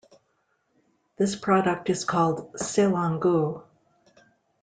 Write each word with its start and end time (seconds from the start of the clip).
This 1.17 1.35
product 1.35 1.87
is 1.91 2.05
called 2.05 2.53
"sailonggu". 2.53 3.63